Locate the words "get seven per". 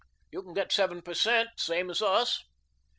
0.55-1.13